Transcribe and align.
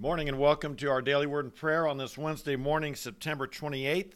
morning 0.00 0.30
and 0.30 0.38
welcome 0.38 0.74
to 0.74 0.88
our 0.90 1.02
daily 1.02 1.26
word 1.26 1.44
and 1.44 1.54
prayer 1.54 1.86
on 1.86 1.98
this 1.98 2.16
Wednesday 2.16 2.56
morning, 2.56 2.94
September 2.94 3.46
28th. 3.46 4.12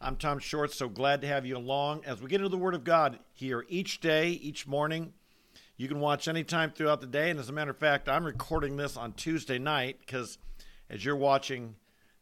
I'm 0.00 0.16
Tom 0.16 0.40
Short, 0.40 0.72
so 0.72 0.88
glad 0.88 1.20
to 1.20 1.28
have 1.28 1.46
you 1.46 1.56
along 1.56 2.04
as 2.04 2.20
we 2.20 2.28
get 2.28 2.40
into 2.40 2.48
the 2.48 2.58
Word 2.58 2.74
of 2.74 2.82
God 2.82 3.20
here 3.34 3.64
each 3.68 4.00
day, 4.00 4.30
each 4.30 4.66
morning. 4.66 5.12
You 5.76 5.86
can 5.86 6.00
watch 6.00 6.26
anytime 6.26 6.72
throughout 6.72 7.00
the 7.00 7.06
day, 7.06 7.30
and 7.30 7.38
as 7.38 7.48
a 7.48 7.52
matter 7.52 7.70
of 7.70 7.78
fact, 7.78 8.08
I'm 8.08 8.24
recording 8.24 8.76
this 8.76 8.96
on 8.96 9.12
Tuesday 9.12 9.60
night 9.60 10.00
because 10.00 10.38
as 10.90 11.04
you're 11.04 11.14
watching 11.14 11.76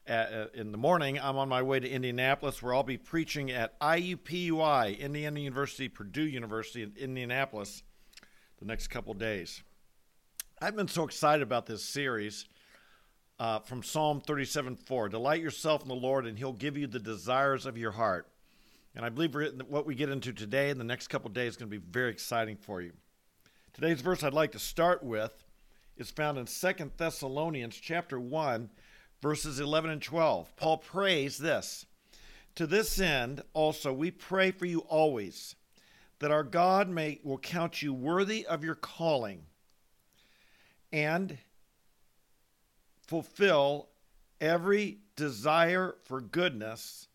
at, 0.07 0.35
uh, 0.35 0.46
in 0.53 0.71
the 0.71 0.77
morning, 0.77 1.19
I'm 1.19 1.39
on 1.39 1.48
my 1.48 1.62
way 1.62 1.80
to 1.80 1.89
Indianapolis 1.89 2.62
where 2.62 2.75
I'll 2.75 2.83
be 2.83 2.98
preaching 2.98 3.51
at 3.51 3.80
IUPUI, 3.80 4.98
Indiana 4.98 5.41
University, 5.41 5.89
Purdue 5.89 6.27
University 6.27 6.83
in 6.83 6.92
Indianapolis, 6.98 7.83
the 8.59 8.67
next 8.67 8.89
couple 8.89 9.14
days. 9.14 9.62
I've 10.61 10.77
been 10.77 10.89
so 10.89 11.05
excited 11.05 11.42
about 11.42 11.64
this 11.64 11.83
series 11.83 12.45
uh, 13.39 13.61
from 13.61 13.83
Psalm 13.83 14.21
37 14.21 14.77
4. 14.77 15.09
Delight 15.09 15.43
yourself 15.43 15.83
in 15.83 15.89
the 15.89 15.95
Lord, 15.95 16.27
and 16.27 16.39
he'll 16.39 16.53
give 16.53 16.77
you 16.77 16.87
the 16.87 16.99
desires 16.99 17.67
of 17.67 17.77
your 17.77 17.93
heart. 17.93 18.29
And 18.95 19.05
I 19.05 19.11
believe 19.11 19.37
what 19.69 19.87
we 19.87 19.95
get 19.95 20.09
into 20.09 20.33
today 20.33 20.71
and 20.71 20.81
the 20.81 20.85
next 20.85 21.09
couple 21.09 21.29
days 21.31 21.53
is 21.53 21.57
going 21.57 21.71
to 21.71 21.79
be 21.79 21.85
very 21.91 22.11
exciting 22.11 22.57
for 22.57 22.81
you. 22.81 22.93
Today's 23.75 24.01
verse 24.01 24.23
I'd 24.23 24.33
like 24.33 24.53
to 24.53 24.59
start 24.59 25.03
with 25.03 25.45
is 25.99 26.11
found 26.11 26.39
in 26.39 26.47
Second 26.47 26.93
Thessalonians 26.97 27.77
chapter 27.77 28.19
1, 28.19 28.71
verses 29.21 29.61
11 29.61 29.91
and 29.91 30.03
12. 30.03 30.57
Paul 30.57 30.79
prays 30.79 31.37
this 31.37 31.84
To 32.55 32.67
this 32.67 32.98
end 32.98 33.43
also 33.53 33.93
we 33.93 34.11
pray 34.11 34.51
for 34.51 34.65
you 34.65 34.81
always, 34.81 35.56
that 36.21 36.31
our 36.31 36.43
God 36.43 36.89
may 36.89 37.21
will 37.23 37.39
count 37.39 37.83
you 37.83 37.93
worthy 37.93 38.47
of 38.47 38.65
your 38.65 38.75
calling 38.75 39.43
and 40.93 41.37
fulfill 43.07 43.89
every 44.41 44.99
desire 45.17 45.97
for 46.05 46.21
goodness 46.21 47.09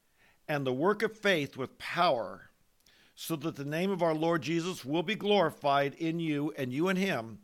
and 0.47 0.65
the 0.65 0.73
work 0.73 1.03
of 1.03 1.17
faith 1.17 1.55
with 1.55 1.77
power, 1.77 2.49
so 3.15 3.35
that 3.35 3.55
the 3.55 3.65
name 3.65 3.91
of 3.91 4.01
our 4.01 4.13
Lord 4.15 4.41
Jesus 4.41 4.83
will 4.83 5.03
be 5.03 5.15
glorified 5.15 5.93
in 5.95 6.19
you 6.19 6.53
and 6.57 6.73
you 6.73 6.89
in 6.89 6.97
him, 6.97 7.39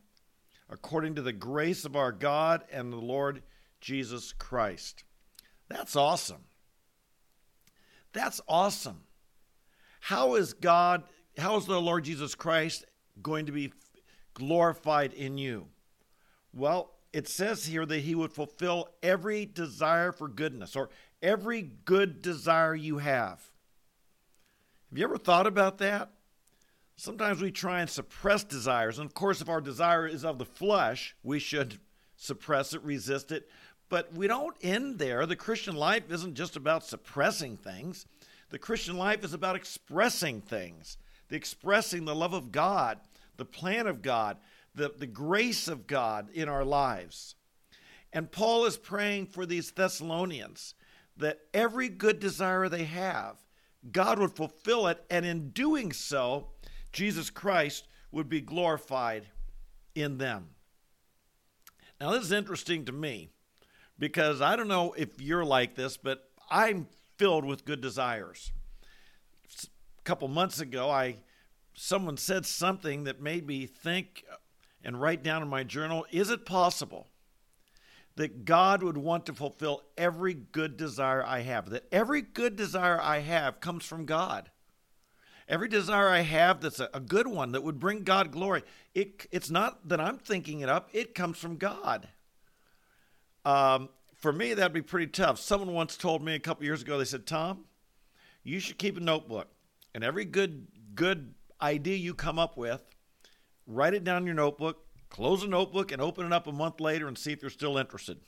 according 0.69 1.15
to 1.15 1.21
the 1.21 1.33
grace 1.33 1.85
of 1.85 1.95
our 1.95 2.11
God 2.11 2.63
and 2.71 2.91
the 2.91 2.97
Lord 2.97 3.43
Jesus 3.79 4.33
Christ. 4.33 5.03
That's 5.69 5.95
awesome. 5.95 6.45
That's 8.13 8.41
awesome. 8.47 9.03
How 9.99 10.35
is 10.35 10.53
God, 10.53 11.03
how 11.37 11.57
is 11.57 11.65
the 11.65 11.79
Lord 11.79 12.05
Jesus 12.05 12.33
Christ 12.33 12.85
going 13.21 13.45
to 13.45 13.51
be 13.51 13.71
glorified 14.33 15.13
in 15.13 15.37
you? 15.37 15.67
Well, 16.53 16.96
it 17.17 17.27
says 17.27 17.65
here 17.65 17.83
that 17.83 18.01
he 18.01 18.13
would 18.13 18.31
fulfill 18.31 18.89
every 19.01 19.43
desire 19.43 20.11
for 20.11 20.27
goodness 20.27 20.75
or 20.75 20.91
every 21.19 21.63
good 21.63 22.21
desire 22.21 22.75
you 22.75 22.99
have. 22.99 23.43
Have 24.91 24.99
you 24.99 25.03
ever 25.03 25.17
thought 25.17 25.47
about 25.47 25.79
that? 25.79 26.11
Sometimes 26.95 27.41
we 27.41 27.49
try 27.49 27.81
and 27.81 27.89
suppress 27.89 28.43
desires. 28.43 28.99
And 28.99 29.07
of 29.07 29.15
course, 29.15 29.41
if 29.41 29.49
our 29.49 29.61
desire 29.61 30.05
is 30.05 30.23
of 30.23 30.37
the 30.37 30.45
flesh, 30.45 31.15
we 31.23 31.39
should 31.39 31.79
suppress 32.17 32.75
it, 32.75 32.83
resist 32.83 33.31
it. 33.31 33.49
But 33.89 34.13
we 34.13 34.27
don't 34.27 34.55
end 34.61 34.99
there. 34.99 35.25
The 35.25 35.35
Christian 35.35 35.75
life 35.75 36.11
isn't 36.11 36.35
just 36.35 36.55
about 36.55 36.85
suppressing 36.85 37.57
things, 37.57 38.05
the 38.51 38.59
Christian 38.59 38.95
life 38.95 39.23
is 39.23 39.33
about 39.33 39.55
expressing 39.55 40.39
things, 40.39 40.99
the 41.29 41.35
expressing 41.35 42.05
the 42.05 42.13
love 42.13 42.33
of 42.33 42.51
God, 42.51 42.99
the 43.37 43.43
plan 43.43 43.87
of 43.87 44.03
God, 44.03 44.37
the, 44.77 44.93
the 44.95 45.07
grace 45.07 45.67
of 45.67 45.87
God 45.87 46.29
in 46.33 46.47
our 46.47 46.63
lives. 46.63 47.35
And 48.13 48.31
Paul 48.31 48.65
is 48.65 48.77
praying 48.77 49.27
for 49.27 49.45
these 49.45 49.71
Thessalonians 49.71 50.75
that 51.17 51.39
every 51.53 51.89
good 51.89 52.19
desire 52.19 52.69
they 52.69 52.85
have, 52.85 53.37
God 53.91 54.19
would 54.19 54.35
fulfill 54.35 54.87
it, 54.87 55.03
and 55.09 55.25
in 55.25 55.49
doing 55.49 55.91
so, 55.91 56.49
Jesus 56.91 57.29
Christ 57.29 57.87
would 58.11 58.29
be 58.29 58.39
glorified 58.39 59.27
in 59.95 60.19
them. 60.19 60.49
Now, 61.99 62.11
this 62.11 62.23
is 62.23 62.31
interesting 62.31 62.85
to 62.85 62.91
me 62.91 63.29
because 63.97 64.41
I 64.41 64.55
don't 64.55 64.67
know 64.67 64.93
if 64.93 65.19
you're 65.19 65.45
like 65.45 65.75
this, 65.75 65.97
but 65.97 66.29
I'm 66.51 66.87
filled 67.17 67.45
with 67.45 67.65
good 67.65 67.81
desires. 67.81 68.51
A 69.99 70.03
couple 70.03 70.27
months 70.27 70.59
ago, 70.59 70.89
I 70.89 71.17
someone 71.73 72.17
said 72.17 72.45
something 72.45 73.03
that 73.03 73.21
made 73.21 73.45
me 73.45 73.65
think 73.65 74.23
and 74.87 75.01
write 75.01 75.21
down 75.21 75.43
in 75.43 75.49
my 75.49 75.63
journal 75.63 76.05
is 76.11 76.31
it 76.31 76.45
possible 76.45 77.07
that 78.15 78.45
God 78.45 78.81
would 78.81 78.97
want 78.97 79.27
to 79.27 79.33
fulfill 79.33 79.83
every 79.95 80.33
good 80.33 80.77
desire 80.77 81.23
I 81.23 81.41
have? 81.41 81.69
That 81.69 81.85
every 81.91 82.23
good 82.23 82.55
desire 82.55 82.99
I 82.99 83.19
have 83.19 83.59
comes 83.59 83.85
from 83.85 84.05
God. 84.05 84.49
Every 85.47 85.67
desire 85.67 86.07
I 86.07 86.21
have 86.21 86.61
that's 86.61 86.79
a, 86.79 86.99
good 86.99 87.27
one 87.27 87.51
that 87.51 87.63
would 87.63 87.79
bring 87.79 88.03
God 88.03 88.31
glory, 88.31 88.63
it, 88.95 89.27
it's 89.31 89.51
not 89.51 89.87
that 89.87 90.01
I'm 90.01 90.17
thinking 90.17 90.61
it 90.61 90.69
up, 90.69 90.89
it 90.93 91.13
comes 91.13 91.37
from 91.37 91.57
God. 91.57 92.07
Um, 93.45 93.89
for 94.15 94.33
me, 94.33 94.53
that'd 94.55 94.73
be 94.73 94.81
pretty 94.81 95.07
tough. 95.07 95.39
Someone 95.39 95.73
once 95.73 95.95
told 95.95 96.23
me 96.23 96.33
a 96.33 96.39
couple 96.39 96.65
years 96.65 96.81
ago, 96.81 96.97
they 96.97 97.05
said, 97.05 97.27
Tom, 97.27 97.65
you 98.43 98.59
should 98.59 98.77
keep 98.77 98.97
a 98.97 99.01
notebook. 99.01 99.47
And 99.93 100.03
every 100.03 100.25
good 100.25 100.67
good 100.95 101.33
idea 101.61 101.95
you 101.95 102.13
come 102.13 102.39
up 102.39 102.57
with, 102.57 102.83
write 103.67 103.93
it 103.93 104.03
down 104.03 104.23
in 104.23 104.25
your 104.25 104.35
notebook, 104.35 104.85
close 105.09 105.41
the 105.41 105.47
notebook, 105.47 105.91
and 105.91 106.01
open 106.01 106.25
it 106.25 106.33
up 106.33 106.47
a 106.47 106.51
month 106.51 106.79
later 106.79 107.07
and 107.07 107.17
see 107.17 107.33
if 107.33 107.41
you're 107.41 107.51
still 107.51 107.77
interested. 107.77 108.19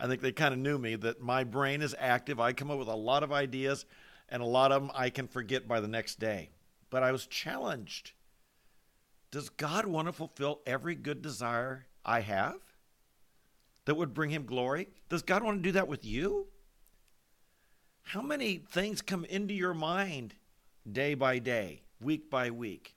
I 0.00 0.08
think 0.08 0.22
they 0.22 0.32
kind 0.32 0.52
of 0.52 0.58
knew 0.58 0.78
me 0.78 0.96
that 0.96 1.20
my 1.20 1.44
brain 1.44 1.82
is 1.82 1.94
active. 1.98 2.40
I 2.40 2.52
come 2.52 2.70
up 2.70 2.78
with 2.78 2.88
a 2.88 2.96
lot 2.96 3.22
of 3.22 3.32
ideas, 3.32 3.86
and 4.28 4.42
a 4.42 4.46
lot 4.46 4.72
of 4.72 4.82
them 4.82 4.90
I 4.94 5.10
can 5.10 5.28
forget 5.28 5.68
by 5.68 5.80
the 5.80 5.88
next 5.88 6.18
day. 6.18 6.50
But 6.90 7.02
I 7.02 7.12
was 7.12 7.26
challenged. 7.26 8.12
Does 9.30 9.48
God 9.48 9.86
want 9.86 10.08
to 10.08 10.12
fulfill 10.12 10.60
every 10.66 10.94
good 10.94 11.22
desire 11.22 11.86
I 12.04 12.20
have 12.20 12.60
that 13.84 13.96
would 13.96 14.14
bring 14.14 14.30
him 14.30 14.46
glory? 14.46 14.88
Does 15.08 15.22
God 15.22 15.42
want 15.42 15.58
to 15.58 15.62
do 15.62 15.72
that 15.72 15.88
with 15.88 16.04
you? 16.04 16.48
How 18.02 18.22
many 18.22 18.58
things 18.58 19.00
come 19.00 19.24
into 19.24 19.54
your 19.54 19.74
mind 19.74 20.34
day 20.90 21.14
by 21.14 21.38
day, 21.38 21.82
week 22.00 22.30
by 22.30 22.50
week? 22.50 22.93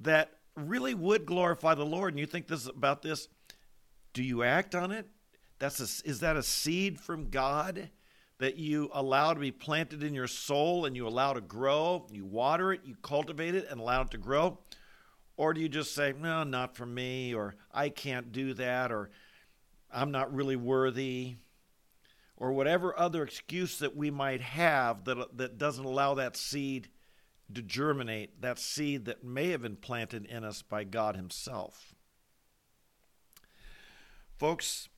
That 0.00 0.32
really 0.54 0.94
would 0.94 1.26
glorify 1.26 1.74
the 1.74 1.84
Lord, 1.84 2.12
and 2.12 2.20
you 2.20 2.26
think 2.26 2.46
this 2.46 2.66
about 2.66 3.02
this, 3.02 3.28
do 4.12 4.22
you 4.22 4.42
act 4.42 4.74
on 4.74 4.92
it? 4.92 5.06
That's 5.58 5.80
a, 5.80 6.08
is 6.08 6.20
that 6.20 6.36
a 6.36 6.42
seed 6.42 7.00
from 7.00 7.30
God 7.30 7.90
that 8.38 8.56
you 8.56 8.90
allow 8.92 9.32
to 9.32 9.40
be 9.40 9.50
planted 9.50 10.02
in 10.02 10.14
your 10.14 10.26
soul 10.26 10.84
and 10.84 10.96
you 10.96 11.06
allow 11.06 11.32
to 11.32 11.40
grow? 11.40 12.06
You 12.10 12.24
water 12.24 12.72
it, 12.72 12.82
you 12.84 12.96
cultivate 13.02 13.54
it, 13.54 13.66
and 13.70 13.80
allow 13.80 14.02
it 14.02 14.10
to 14.10 14.18
grow? 14.18 14.58
Or 15.36 15.52
do 15.52 15.60
you 15.60 15.68
just 15.68 15.94
say, 15.94 16.14
no, 16.18 16.44
not 16.44 16.76
for 16.76 16.86
me, 16.86 17.34
or 17.34 17.56
I 17.72 17.90
can't 17.90 18.32
do 18.32 18.54
that, 18.54 18.90
or 18.90 19.10
I'm 19.92 20.10
not 20.10 20.34
really 20.34 20.56
worthy, 20.56 21.36
or 22.36 22.52
whatever 22.52 22.98
other 22.98 23.22
excuse 23.22 23.78
that 23.78 23.96
we 23.96 24.10
might 24.10 24.40
have 24.40 25.04
that, 25.04 25.18
uh, 25.18 25.26
that 25.36 25.58
doesn't 25.58 25.84
allow 25.84 26.14
that 26.14 26.36
seed 26.36 26.88
to 27.54 27.62
germinate 27.62 28.40
that 28.42 28.58
seed 28.58 29.04
that 29.04 29.24
may 29.24 29.50
have 29.50 29.62
been 29.62 29.76
planted 29.76 30.24
in 30.26 30.44
us 30.44 30.62
by 30.62 30.84
God 30.84 31.16
Himself. 31.16 31.94
Folks, 34.36 34.88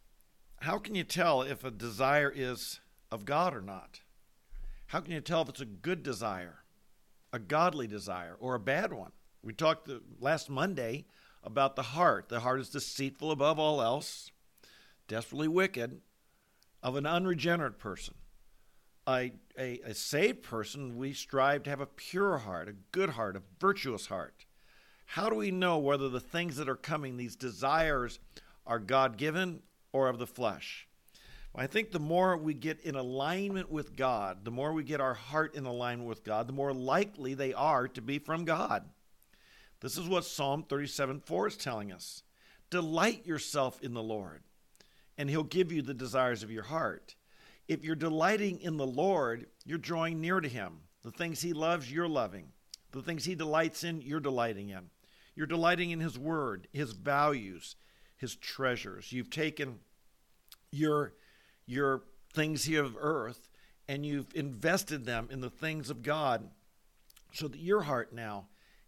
how 0.63 0.79
can 0.79 0.95
you 0.95 1.05
tell 1.05 1.43
if 1.43 1.63
a 1.63 1.71
desire 1.71 2.33
is 2.35 2.81
of 3.11 3.25
God 3.25 3.55
or 3.55 3.61
not? 3.61 4.01
How 4.87 5.01
can 5.01 5.13
you 5.13 5.21
tell 5.21 5.43
if 5.43 5.51
it's 5.51 5.61
a 5.61 5.67
good 5.67 6.03
desire, 6.03 6.65
a 7.33 7.39
godly 7.39 7.87
desire, 7.87 8.37
or 8.41 8.55
a 8.55 8.61
bad 8.61 8.93
one? 8.93 9.13
We 9.43 9.53
talked 9.53 9.87
the, 9.87 10.03
last 10.19 10.51
Monday 10.51 11.07
about 11.45 11.77
the 11.77 11.83
heart. 11.83 12.29
The 12.29 12.41
heart 12.41 12.61
is 12.61 12.71
deceitful 12.71 13.31
above 13.31 13.59
all 13.59 13.81
else, 13.81 14.33
desperately 15.07 15.49
wicked, 15.49 16.01
of 16.83 16.97
an 16.97 17.07
unregenerate 17.07 17.79
person 17.79 18.15
a, 19.09 19.33
a, 19.59 19.81
a 19.87 19.95
saved 19.95 20.43
person, 20.43 20.97
we 20.99 21.13
strive 21.13 21.63
to 21.63 21.71
have 21.71 21.81
a 21.81 21.87
pure 21.87 22.39
heart, 22.39 22.69
a 22.69 22.75
good 22.93 23.11
heart, 23.11 23.37
a 23.37 23.43
virtuous 23.59 24.07
heart. 24.07 24.45
How 25.07 25.31
do 25.31 25.37
we 25.37 25.51
know 25.51 25.79
whether 25.79 26.09
the 26.09 26.21
things 26.21 26.57
that 26.57 26.69
are 26.69 26.77
coming, 26.77 27.17
these 27.17 27.35
desires, 27.35 28.21
are 28.67 28.79
God 28.79 29.17
given 29.17 29.63
or 29.93 30.09
of 30.09 30.19
the 30.19 30.27
flesh? 30.27 30.87
I 31.55 31.67
think 31.67 31.91
the 31.91 31.99
more 31.99 32.37
we 32.37 32.55
get 32.55 32.81
in 32.83 32.95
alignment 32.95 33.71
with 33.71 33.97
God, 33.97 34.45
the 34.45 34.51
more 34.51 34.73
we 34.73 34.85
get 34.85 35.01
our 35.01 35.15
heart 35.15 35.55
in 35.55 35.65
alignment 35.65 36.09
with 36.09 36.23
God, 36.23 36.47
the 36.47 36.53
more 36.53 36.73
likely 36.73 37.35
they 37.35 37.53
are 37.53 37.89
to 37.89 38.03
be 38.03 38.19
from 38.19 38.45
God. 38.45 38.85
This 39.81 39.97
is 39.97 40.07
what 40.07 40.25
Psalm 40.25 40.65
37 40.69 41.21
4 41.21 41.47
is 41.49 41.57
telling 41.57 41.91
us. 41.91 42.23
Delight 42.71 43.27
yourself 43.27 43.83
in 43.83 43.95
the 43.95 44.03
Lord, 44.03 44.43
and 45.17 45.31
He'll 45.31 45.43
give 45.43 45.73
you 45.73 45.83
the 45.83 45.95
desires 45.95 46.43
of 46.43 46.51
your 46.51 46.65
heart. 46.65 47.17
If 47.69 47.85
you're 47.85 47.95
delighting 47.95 48.61
in 48.61 48.77
the 48.77 48.87
Lord, 48.87 49.47
you're 49.65 49.79
drawing 49.79 50.21
near 50.21 50.41
to 50.41 50.49
Him. 50.49 50.81
The 51.05 51.11
things 51.11 51.41
He 51.41 51.53
loves, 51.53 51.93
you're 51.93 52.09
loving. 52.09 52.49
The 52.93 53.03
things 53.03 53.25
He 53.25 53.35
delights 53.35 53.85
in, 53.85 54.01
you're 54.01 54.21
delighting 54.21 54.71
in. 54.71 54.91
You're 55.37 55.47
delighting 55.47 55.91
in 55.91 56.01
His 56.01 56.19
Word, 56.19 56.67
His 56.73 56.93
values, 56.93 57.77
His 58.17 58.35
treasures. 58.37 59.13
You've 59.13 59.31
taken 59.31 59.79
your 60.71 61.15
your 61.67 62.03
things 62.33 62.65
here 62.65 62.85
of 62.85 62.97
earth 62.99 63.49
and 63.89 64.05
you've 64.05 64.35
invested 64.35 65.05
them 65.05 65.29
in 65.31 65.41
the 65.41 65.51
things 65.51 65.91
of 65.91 66.03
God 66.03 66.49
so 67.33 67.49
that 67.49 67.59
your 67.59 67.83
heart 67.83 68.13
now 68.13 68.47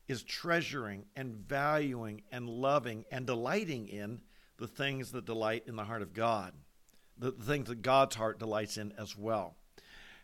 is 0.09 0.23
treasuring 0.23 1.05
and 1.17 1.35
valuing 1.35 2.23
and 2.33 2.49
loving 2.49 3.05
and 3.11 3.27
delighting 3.27 3.89
in 3.89 4.21
the 4.59 4.67
things 4.67 5.13
that 5.13 5.25
delight 5.25 5.65
in 5.67 5.77
the 5.77 5.85
heart 5.85 6.03
of 6.03 6.13
God, 6.13 6.53
the, 7.21 7.31
the 7.31 7.45
things 7.45 7.69
that 7.69 7.83
God's 7.83 8.17
heart 8.17 8.39
delights 8.39 8.77
in 8.77 8.93
as 8.99 9.17
well. 9.17 9.55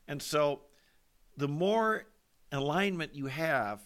And 0.08 0.20
so 0.20 0.62
the 1.36 1.48
more 1.48 2.06
alignment 2.50 3.14
you 3.14 3.26
have 3.26 3.80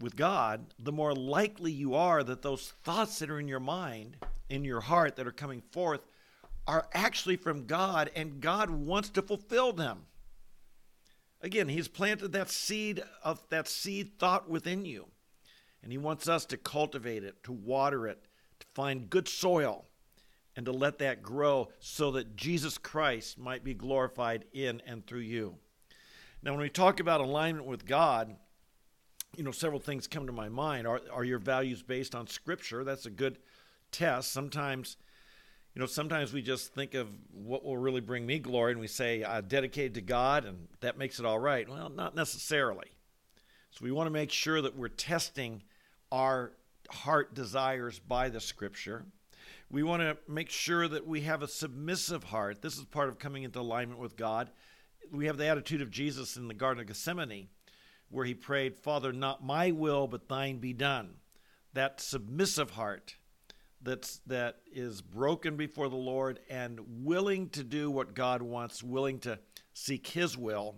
with 0.00 0.16
God, 0.16 0.74
the 0.78 0.92
more 0.92 1.14
likely 1.14 1.70
you 1.70 1.94
are 1.94 2.24
that 2.24 2.42
those 2.42 2.72
thoughts 2.82 3.18
that 3.18 3.30
are 3.30 3.38
in 3.38 3.48
your 3.48 3.60
mind, 3.60 4.16
in 4.48 4.64
your 4.64 4.80
heart, 4.80 5.16
that 5.16 5.26
are 5.26 5.32
coming 5.32 5.60
forth, 5.70 6.04
are 6.66 6.88
actually 6.94 7.36
from 7.36 7.66
God, 7.66 8.10
and 8.16 8.40
God 8.40 8.70
wants 8.70 9.10
to 9.10 9.22
fulfill 9.22 9.72
them. 9.72 10.06
Again, 11.42 11.68
He's 11.68 11.88
planted 11.88 12.32
that 12.32 12.50
seed 12.50 13.02
of 13.22 13.42
that 13.50 13.68
seed 13.68 14.18
thought 14.18 14.48
within 14.48 14.86
you, 14.86 15.06
and 15.82 15.92
He 15.92 15.98
wants 15.98 16.26
us 16.26 16.46
to 16.46 16.56
cultivate 16.56 17.22
it, 17.22 17.42
to 17.44 17.52
water 17.52 18.06
it, 18.06 18.24
to 18.60 18.66
find 18.74 19.10
good 19.10 19.28
soil, 19.28 19.84
and 20.56 20.66
to 20.66 20.72
let 20.72 20.98
that 20.98 21.22
grow 21.22 21.68
so 21.80 22.12
that 22.12 22.36
Jesus 22.36 22.78
Christ 22.78 23.38
might 23.38 23.64
be 23.64 23.74
glorified 23.74 24.44
in 24.52 24.82
and 24.86 25.06
through 25.06 25.20
you. 25.20 25.56
Now, 26.42 26.52
when 26.52 26.60
we 26.60 26.68
talk 26.68 27.00
about 27.00 27.20
alignment 27.20 27.66
with 27.66 27.86
God, 27.86 28.36
you 29.36 29.42
know, 29.42 29.50
several 29.50 29.80
things 29.80 30.06
come 30.06 30.26
to 30.26 30.32
my 30.32 30.48
mind. 30.48 30.86
Are, 30.86 31.00
are 31.12 31.24
your 31.24 31.38
values 31.38 31.82
based 31.82 32.14
on 32.14 32.26
Scripture? 32.26 32.84
That's 32.84 33.06
a 33.06 33.10
good 33.10 33.38
test. 33.90 34.32
Sometimes, 34.32 34.96
you 35.74 35.80
know, 35.80 35.86
sometimes 35.86 36.32
we 36.32 36.42
just 36.42 36.74
think 36.74 36.94
of 36.94 37.08
what 37.32 37.64
will 37.64 37.76
really 37.76 38.00
bring 38.00 38.26
me 38.26 38.38
glory 38.38 38.72
and 38.72 38.80
we 38.80 38.86
say, 38.86 39.22
uh, 39.22 39.40
dedicated 39.40 39.94
to 39.94 40.02
God, 40.02 40.44
and 40.44 40.68
that 40.80 40.98
makes 40.98 41.18
it 41.18 41.26
all 41.26 41.38
right. 41.38 41.68
Well, 41.68 41.88
not 41.88 42.14
necessarily. 42.14 42.88
So 43.70 43.84
we 43.84 43.90
want 43.90 44.06
to 44.06 44.12
make 44.12 44.30
sure 44.30 44.62
that 44.62 44.76
we're 44.76 44.88
testing 44.88 45.62
our 46.12 46.52
heart 46.90 47.34
desires 47.34 47.98
by 47.98 48.28
the 48.28 48.40
Scripture. 48.40 49.04
We 49.74 49.82
want 49.82 50.02
to 50.02 50.16
make 50.28 50.50
sure 50.50 50.86
that 50.86 51.06
we 51.06 51.22
have 51.22 51.42
a 51.42 51.48
submissive 51.48 52.24
heart. 52.24 52.62
This 52.62 52.78
is 52.78 52.84
part 52.84 53.08
of 53.08 53.18
coming 53.18 53.42
into 53.42 53.58
alignment 53.58 53.98
with 53.98 54.16
God 54.16 54.50
we 55.10 55.26
have 55.26 55.36
the 55.36 55.46
attitude 55.46 55.82
of 55.82 55.90
Jesus 55.90 56.36
in 56.36 56.48
the 56.48 56.54
Garden 56.54 56.80
of 56.80 56.86
Gethsemane, 56.86 57.48
where 58.10 58.24
he 58.24 58.34
prayed, 58.34 58.76
Father, 58.76 59.12
not 59.12 59.44
my 59.44 59.70
will, 59.70 60.06
but 60.06 60.28
thine 60.28 60.58
be 60.58 60.72
done. 60.72 61.14
That 61.72 62.00
submissive 62.00 62.70
heart 62.70 63.16
that's, 63.82 64.20
that 64.26 64.56
is 64.72 65.02
broken 65.02 65.56
before 65.56 65.88
the 65.88 65.96
Lord 65.96 66.40
and 66.48 66.80
willing 67.04 67.48
to 67.50 67.64
do 67.64 67.90
what 67.90 68.14
God 68.14 68.42
wants, 68.42 68.82
willing 68.82 69.18
to 69.20 69.38
seek 69.72 70.06
his 70.06 70.36
will, 70.36 70.76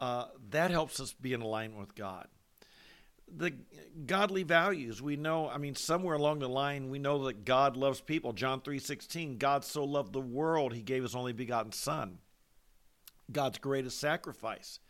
uh, 0.00 0.26
that 0.50 0.70
helps 0.70 1.00
us 1.00 1.12
be 1.12 1.32
in 1.32 1.42
alignment 1.42 1.80
with 1.80 1.94
God. 1.94 2.28
The 3.36 3.52
godly 4.06 4.42
values 4.42 5.02
we 5.02 5.16
know. 5.16 5.48
I 5.48 5.58
mean, 5.58 5.74
somewhere 5.74 6.16
along 6.16 6.38
the 6.38 6.48
line, 6.48 6.90
we 6.90 6.98
know 6.98 7.24
that 7.26 7.44
God 7.44 7.76
loves 7.76 8.00
people. 8.00 8.32
John 8.32 8.60
three 8.60 8.78
sixteen. 8.78 9.38
God 9.38 9.64
so 9.64 9.84
loved 9.84 10.12
the 10.12 10.20
world, 10.20 10.72
He 10.72 10.82
gave 10.82 11.02
His 11.02 11.14
only 11.14 11.32
begotten 11.32 11.72
Son. 11.72 12.18
God's 13.30 13.58
greatest 13.58 14.00
sacrifice, 14.00 14.80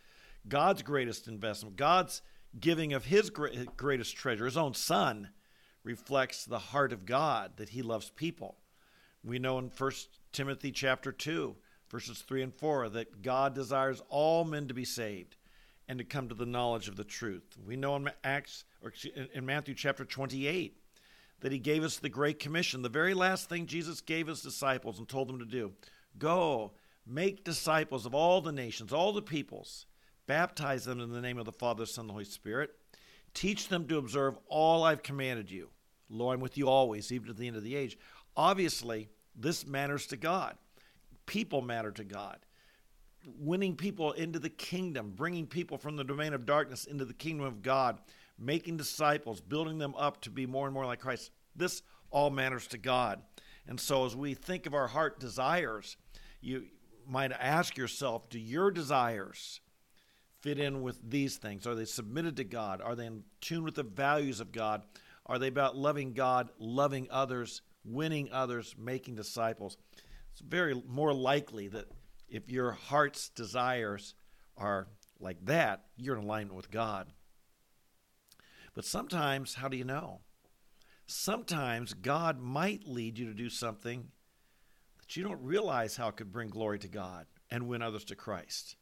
God's 0.46 0.82
greatest 0.82 1.26
investment, 1.26 1.76
God's 1.76 2.23
giving 2.58 2.93
of 2.93 3.05
his 3.05 3.31
greatest 3.31 4.17
treasure, 4.17 4.44
his 4.44 4.56
own 4.56 4.75
son, 4.75 5.31
reflects 5.85 6.44
the 6.44 6.58
heart 6.58 6.93
of 6.93 7.06
God 7.06 7.52
that 7.56 7.70
he 7.70 7.82
loves 7.82 8.11
people. 8.11 8.56
We 9.25 9.38
know 9.38 9.58
in 9.58 9.70
1 9.76 9.93
Timothy 10.32 10.70
chapter 10.70 11.12
2, 11.12 11.56
verses 11.90 12.20
3 12.20 12.43
and 12.43 12.55
4, 12.55 12.88
that 12.90 13.23
God 13.23 13.55
desires 13.55 14.02
all 14.08 14.44
men 14.44 14.69
to 14.69 14.75
be 14.75 14.85
saved 14.85 15.37
and 15.88 15.99
to 15.99 16.05
come 16.05 16.29
to 16.29 16.35
the 16.35 16.46
knowledge 16.46 16.88
of 16.88 16.96
the 16.96 17.05
truth. 17.05 17.56
We 17.67 17.76
know 17.76 17.96
in 17.96 18.11
Acts 18.23 18.64
or 18.82 18.93
in 19.35 19.46
Matthew 19.46 19.75
chapter 19.75 20.05
28 20.05 20.76
that 21.40 21.52
he 21.52 21.58
gave 21.58 21.82
us 21.82 21.96
the 21.96 22.08
great 22.08 22.38
commission, 22.38 22.82
the 22.82 22.88
very 22.88 23.14
last 23.14 23.49
thing 23.49 23.67
Jesus 23.67 24.00
gave 24.00 24.26
his 24.26 24.43
disciples 24.43 24.99
and 24.99 25.08
told 25.08 25.29
them 25.29 25.38
to 25.38 25.44
do. 25.44 25.73
Go 26.19 26.73
Make 27.11 27.43
disciples 27.43 28.05
of 28.05 28.14
all 28.14 28.43
the 28.43 28.52
nations, 28.52 28.93
all 28.93 29.14
the 29.14 29.23
peoples. 29.23 29.87
Baptize 30.26 30.85
them 30.85 31.00
in 31.00 31.11
the 31.11 31.23
name 31.23 31.38
of 31.38 31.46
the 31.46 31.52
Father, 31.52 31.87
Son, 31.87 32.02
and 32.02 32.11
the 32.11 32.12
Holy 32.12 32.26
Spirit. 32.26 32.70
Teach 33.32 33.69
them 33.69 33.88
to 33.88 33.96
observe 33.96 34.37
all 34.46 34.85
I've 34.85 35.02
commanded 35.02 35.50
you. 35.50 35.70
Lo, 36.11 36.32
I'm 36.32 36.40
with 36.40 36.58
you 36.58 36.69
always, 36.69 37.11
even 37.11 37.29
to 37.29 37.32
the 37.32 37.46
end 37.46 37.56
of 37.56 37.62
the 37.62 37.76
age. 37.76 37.96
Obviously, 38.37 39.08
this 39.35 39.67
matters 39.67 40.06
to 40.08 40.19
God. 40.19 40.58
People 41.25 41.62
matter 41.62 41.90
to 41.93 42.05
God. 42.05 42.40
Winning 43.38 43.76
people 43.76 44.12
into 44.12 44.38
the 44.38 44.50
kingdom, 44.50 45.12
bringing 45.14 45.46
people 45.46 45.78
from 45.78 45.96
the 45.96 46.04
domain 46.04 46.32
of 46.32 46.46
darkness 46.46 46.84
into 46.84 47.04
the 47.04 47.14
kingdom 47.14 47.46
of 47.46 47.62
God, 47.62 48.00
making 48.38 48.76
disciples, 48.76 49.40
building 49.40 49.78
them 49.78 49.94
up 49.96 50.20
to 50.22 50.30
be 50.30 50.46
more 50.46 50.66
and 50.66 50.75
more 50.75 50.86
like 50.86 51.00
Christ. 51.00 51.30
This 51.54 51.82
all 52.10 52.30
matters 52.30 52.66
to 52.69 52.78
God. 52.78 53.22
And 53.66 53.78
so, 53.78 54.06
as 54.06 54.16
we 54.16 54.34
think 54.34 54.66
of 54.66 54.75
our 54.75 54.88
heart 54.88 55.20
desires, 55.20 55.96
you 56.40 56.66
might 57.06 57.32
ask 57.32 57.76
yourself 57.76 58.28
do 58.28 58.38
your 58.38 58.70
desires 58.70 59.60
fit 60.40 60.58
in 60.58 60.82
with 60.82 60.98
these 61.10 61.36
things? 61.36 61.66
Are 61.66 61.75
they 61.75 61.84
submitted 61.84 62.36
to 62.36 62.44
God? 62.44 62.80
Are 62.80 62.94
they 62.94 63.06
in 63.06 63.25
tune 63.40 63.64
with 63.64 63.75
the 63.75 63.82
values 63.82 64.40
of 64.40 64.52
God? 64.52 64.82
Are 65.26 65.38
they 65.38 65.48
about 65.48 65.76
loving 65.76 66.12
God, 66.12 66.50
loving 66.58 67.08
others, 67.10 67.60
winning 67.84 68.30
others, 68.32 68.75
making 68.78 69.16
disciples? 69.16 69.76
It's 70.32 70.40
very 70.40 70.80
more 70.86 71.12
likely 71.12 71.69
that 71.69 71.86
if 72.28 72.50
your 72.50 72.72
heart's 72.72 73.28
desires 73.28 74.14
are 74.56 74.88
like 75.20 75.44
that, 75.46 75.84
you're 75.96 76.16
in 76.16 76.25
alignment 76.25 76.56
with 76.56 76.70
God. 76.70 77.08
But 78.75 78.84
sometimes, 78.84 79.54
how 79.54 79.69
do 79.69 79.76
you 79.76 79.84
know? 79.84 80.20
Sometimes 81.06 81.94
God 81.94 82.40
might 82.40 82.86
lead 82.86 83.19
you 83.19 83.26
to 83.26 83.34
do 83.34 83.48
something 83.48 84.08
that 85.00 85.16
you 85.16 85.25
don't 85.25 85.42
realize 85.42 85.96
how 85.96 86.08
it 86.08 86.16
could 86.16 86.32
bring 86.32 86.50
glory 86.50 86.78
to 86.80 86.88
God 86.88 87.26
and 87.50 87.66
win 87.66 87.82
others 87.82 88.04
to 88.04 88.14
Christ. 88.14 88.76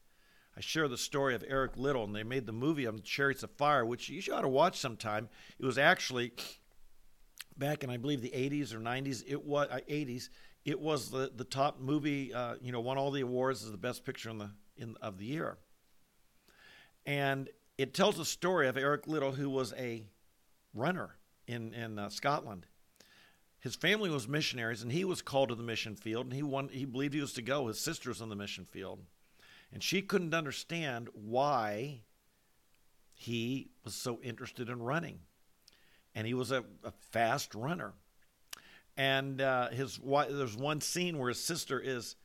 I 0.57 0.61
share 0.61 0.89
the 0.89 0.97
story 0.97 1.35
of 1.35 1.45
Eric 1.47 1.77
Liddell, 1.77 2.05
and 2.05 2.17
they 2.17 2.25
made 2.25 2.47
the 2.47 2.53
movie 2.53 2.87
on 2.87 3.03
Chariots 3.03 3.43
of 3.43 3.51
Fire, 3.53 3.85
which 3.85 4.09
you 4.09 4.21
should 4.21 4.35
ought 4.35 4.41
to 4.41 4.49
watch 4.49 4.79
sometime. 4.79 5.29
It 5.59 5.67
was 5.67 5.79
actually 5.79 6.33
back 7.57 7.85
in, 7.85 7.91
I 7.91 7.99
believe, 7.99 8.23
the 8.23 8.31
80s 8.31 8.73
or 8.75 8.81
90s. 8.81 9.23
It 9.27 9.45
was 9.45 9.69
uh, 9.71 9.81
80s. 9.89 10.31
It 10.67 10.81
was 10.81 11.11
the, 11.11 11.31
the 11.35 11.45
top 11.45 11.81
movie. 11.81 12.35
Uh, 12.35 12.57
you 12.61 12.73
know, 12.73 12.81
won 12.81 12.99
all 12.99 13.13
the 13.13 13.23
awards 13.23 13.65
as 13.65 13.71
the 13.71 13.79
best 13.79 14.05
picture 14.05 14.29
in 14.29 14.39
the 14.39 14.51
in 14.77 14.97
of 15.01 15.17
the 15.17 15.25
year. 15.25 15.57
And 17.07 17.49
it 17.79 17.95
tells 17.95 18.17
the 18.17 18.25
story 18.25 18.67
of 18.67 18.77
Eric 18.77 19.07
Liddell, 19.07 19.33
who 19.33 19.49
was 19.49 19.73
a 19.75 20.05
runner 20.75 21.15
in 21.47 21.73
in 21.73 22.01
uh, 22.01 22.09
Scotland, 22.09 22.67
his 23.61 23.77
family 23.77 24.11
was 24.11 24.27
missionaries, 24.27 24.83
and 24.83 24.91
he 24.91 25.05
was 25.05 25.23
called 25.23 25.51
to 25.51 25.55
the 25.55 25.63
mission 25.63 25.95
field, 25.95 26.27
and 26.27 26.35
he 26.35 26.43
won, 26.43 26.69
he 26.69 26.85
believed 26.85 27.15
he 27.15 27.21
was 27.21 27.33
to 27.35 27.43
go. 27.43 27.69
His 27.69 27.81
sister 27.81 28.11
was 28.11 28.21
on 28.21 28.29
the 28.29 28.37
mission 28.37 28.65
field, 28.65 29.01
and 29.73 29.83
she 29.83 30.03
couldn't 30.03 30.35
understand 30.35 31.09
why 31.15 32.01
he 33.13 33.71
was 33.85 33.95
so 33.95 34.19
interested 34.21 34.69
in 34.69 34.83
running, 34.83 35.21
and 36.15 36.27
he 36.27 36.35
was 36.35 36.51
a, 36.51 36.65
a 36.83 36.91
fast 37.11 37.55
runner. 37.55 37.95
And 38.97 39.41
uh, 39.41 39.69
his 39.71 40.01
there's 40.03 40.57
one 40.57 40.81
scene 40.81 41.19
where 41.19 41.29
his 41.29 41.43
sister 41.43 41.79
is 41.79 42.17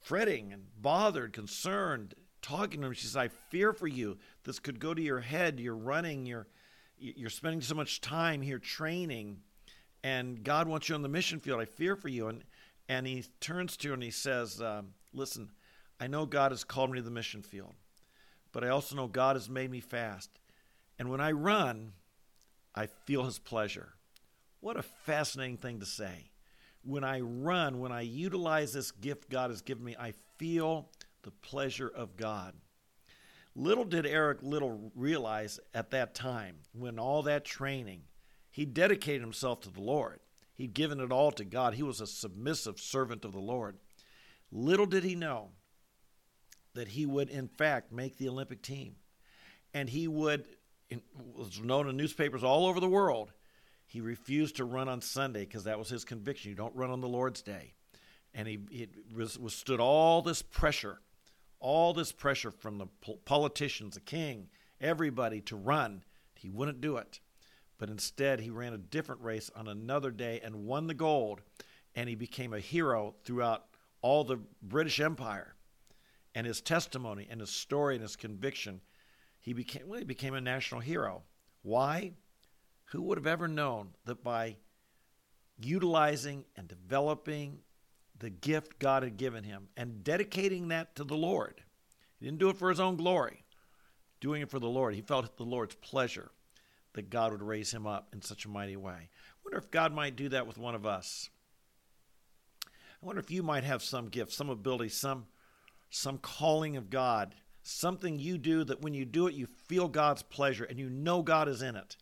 fretting 0.00 0.52
and 0.52 0.64
bothered, 0.80 1.32
concerned, 1.32 2.14
talking 2.42 2.80
to 2.80 2.88
him. 2.88 2.92
She 2.92 3.06
says, 3.06 3.16
"I 3.16 3.28
fear 3.28 3.72
for 3.72 3.86
you. 3.86 4.18
This 4.42 4.58
could 4.58 4.80
go 4.80 4.92
to 4.92 5.02
your 5.02 5.20
head. 5.20 5.60
You're 5.60 5.76
running. 5.76 6.26
You're 6.26 6.48
you're 6.98 7.30
spending 7.30 7.60
so 7.60 7.74
much 7.74 8.00
time 8.00 8.42
here 8.42 8.58
training." 8.58 9.38
and 10.04 10.44
God 10.44 10.68
wants 10.68 10.88
you 10.88 10.94
on 10.94 11.02
the 11.02 11.08
mission 11.08 11.40
field. 11.40 11.60
I 11.60 11.64
fear 11.64 11.96
for 11.96 12.08
you. 12.08 12.28
And 12.28 12.44
and 12.88 13.06
he 13.06 13.24
turns 13.40 13.78
to 13.78 13.88
her 13.88 13.94
and 13.94 14.02
he 14.02 14.10
says, 14.10 14.60
um, 14.60 14.92
"Listen, 15.14 15.50
I 15.98 16.06
know 16.06 16.26
God 16.26 16.52
has 16.52 16.62
called 16.62 16.90
me 16.90 16.98
to 16.98 17.02
the 17.02 17.10
mission 17.10 17.42
field, 17.42 17.72
but 18.52 18.62
I 18.62 18.68
also 18.68 18.94
know 18.94 19.08
God 19.08 19.36
has 19.36 19.48
made 19.48 19.70
me 19.70 19.80
fast. 19.80 20.30
And 20.98 21.08
when 21.08 21.22
I 21.22 21.32
run, 21.32 21.94
I 22.74 22.86
feel 22.86 23.24
His 23.24 23.38
pleasure. 23.38 23.93
What 24.64 24.78
a 24.78 24.82
fascinating 24.82 25.58
thing 25.58 25.80
to 25.80 25.84
say. 25.84 26.30
When 26.82 27.04
I 27.04 27.20
run, 27.20 27.80
when 27.80 27.92
I 27.92 28.00
utilize 28.00 28.72
this 28.72 28.92
gift 28.92 29.28
God 29.28 29.50
has 29.50 29.60
given 29.60 29.84
me, 29.84 29.94
I 29.98 30.14
feel 30.38 30.88
the 31.20 31.32
pleasure 31.32 31.88
of 31.88 32.16
God." 32.16 32.54
Little 33.54 33.84
did 33.84 34.06
Eric 34.06 34.42
Liddell 34.42 34.90
realize 34.94 35.60
at 35.74 35.90
that 35.90 36.14
time, 36.14 36.62
when 36.72 36.98
all 36.98 37.22
that 37.24 37.44
training 37.44 38.04
he 38.50 38.64
dedicated 38.64 39.20
himself 39.20 39.60
to 39.60 39.70
the 39.70 39.82
Lord. 39.82 40.20
He'd 40.54 40.72
given 40.72 40.98
it 40.98 41.12
all 41.12 41.30
to 41.32 41.44
God. 41.44 41.74
He 41.74 41.82
was 41.82 42.00
a 42.00 42.06
submissive 42.06 42.80
servant 42.80 43.26
of 43.26 43.32
the 43.32 43.40
Lord. 43.40 43.78
Little 44.50 44.86
did 44.86 45.04
he 45.04 45.14
know 45.14 45.50
that 46.72 46.88
he 46.88 47.04
would, 47.04 47.28
in 47.28 47.48
fact, 47.48 47.92
make 47.92 48.16
the 48.16 48.30
Olympic 48.30 48.62
team. 48.62 48.96
And 49.74 49.90
he 49.90 50.08
would, 50.08 50.56
was 51.14 51.60
known 51.60 51.86
in 51.86 51.98
newspapers 51.98 52.42
all 52.42 52.64
over 52.64 52.80
the 52.80 52.88
world, 52.88 53.34
he 53.94 54.00
refused 54.00 54.56
to 54.56 54.64
run 54.64 54.88
on 54.88 55.00
Sunday 55.00 55.44
because 55.44 55.62
that 55.64 55.78
was 55.78 55.88
his 55.88 56.04
conviction. 56.04 56.50
You 56.50 56.56
don't 56.56 56.74
run 56.74 56.90
on 56.90 57.00
the 57.00 57.06
Lord's 57.06 57.42
day. 57.42 57.74
and 58.34 58.48
he, 58.48 58.58
he 58.68 58.88
withstood 59.14 59.78
all 59.78 60.20
this 60.20 60.42
pressure, 60.42 60.98
all 61.60 61.94
this 61.94 62.10
pressure 62.10 62.50
from 62.50 62.78
the 62.78 62.86
politicians, 63.24 63.94
the 63.94 64.00
king, 64.00 64.48
everybody 64.80 65.40
to 65.42 65.54
run. 65.54 66.02
He 66.34 66.50
wouldn't 66.50 66.80
do 66.80 66.96
it. 66.96 67.20
But 67.78 67.88
instead, 67.88 68.40
he 68.40 68.50
ran 68.50 68.72
a 68.72 68.78
different 68.78 69.22
race 69.22 69.48
on 69.54 69.68
another 69.68 70.10
day 70.10 70.40
and 70.42 70.66
won 70.66 70.88
the 70.88 70.94
gold. 70.94 71.42
And 71.94 72.08
he 72.08 72.16
became 72.16 72.52
a 72.52 72.58
hero 72.58 73.14
throughout 73.24 73.66
all 74.02 74.24
the 74.24 74.40
British 74.60 74.98
Empire. 74.98 75.54
And 76.34 76.48
his 76.48 76.60
testimony 76.60 77.28
and 77.30 77.40
his 77.40 77.50
story 77.50 77.94
and 77.94 78.02
his 78.02 78.16
conviction, 78.16 78.80
he 79.40 79.52
became, 79.52 79.86
well, 79.86 80.00
he 80.00 80.04
became 80.04 80.34
a 80.34 80.40
national 80.40 80.80
hero. 80.80 81.22
Why? 81.62 82.14
Who 82.94 83.02
would 83.02 83.18
have 83.18 83.26
ever 83.26 83.48
known 83.48 83.88
that 84.04 84.22
by 84.22 84.54
utilizing 85.58 86.44
and 86.56 86.68
developing 86.68 87.58
the 88.20 88.30
gift 88.30 88.78
God 88.78 89.02
had 89.02 89.16
given 89.16 89.42
him 89.42 89.66
and 89.76 90.04
dedicating 90.04 90.68
that 90.68 90.94
to 90.94 91.02
the 91.02 91.16
Lord, 91.16 91.64
he 92.20 92.26
didn't 92.26 92.38
do 92.38 92.50
it 92.50 92.56
for 92.56 92.68
his 92.68 92.78
own 92.78 92.94
glory, 92.94 93.42
doing 94.20 94.42
it 94.42 94.48
for 94.48 94.60
the 94.60 94.68
Lord. 94.68 94.94
He 94.94 95.00
felt 95.00 95.36
the 95.36 95.42
Lord's 95.42 95.74
pleasure 95.74 96.30
that 96.92 97.10
God 97.10 97.32
would 97.32 97.42
raise 97.42 97.74
him 97.74 97.84
up 97.84 98.10
in 98.12 98.22
such 98.22 98.44
a 98.44 98.48
mighty 98.48 98.76
way. 98.76 98.92
I 98.92 99.38
wonder 99.44 99.58
if 99.58 99.72
God 99.72 99.92
might 99.92 100.14
do 100.14 100.28
that 100.28 100.46
with 100.46 100.56
one 100.56 100.76
of 100.76 100.86
us. 100.86 101.30
I 102.64 102.70
wonder 103.04 103.18
if 103.18 103.32
you 103.32 103.42
might 103.42 103.64
have 103.64 103.82
some 103.82 104.06
gift, 104.08 104.30
some 104.30 104.50
ability, 104.50 104.90
some 104.90 105.26
some 105.90 106.18
calling 106.18 106.76
of 106.76 106.90
God, 106.90 107.34
something 107.60 108.20
you 108.20 108.38
do 108.38 108.62
that 108.62 108.82
when 108.82 108.94
you 108.94 109.04
do 109.04 109.26
it 109.26 109.34
you 109.34 109.46
feel 109.46 109.88
God's 109.88 110.22
pleasure 110.22 110.62
and 110.62 110.78
you 110.78 110.88
know 110.88 111.22
God 111.22 111.48
is 111.48 111.60
in 111.60 111.74
it. 111.74 111.96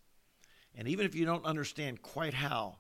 And 0.75 0.89
even 0.89 1.07
if 1.07 1.15
you 1.15 1.25
don't 1.25 1.45
understand 1.45 2.03
quite 2.03 2.35
how, 2.35 2.79